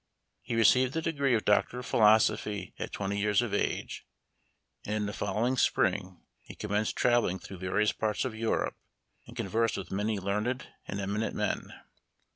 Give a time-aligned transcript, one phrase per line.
[0.41, 4.07] He received the degree of Doctor of Philosophy at twenty years of age,
[4.83, 8.75] and in the following spring he com menced traveling through various parts of Europe,
[9.27, 11.71] and con versed with many learned and eminent men.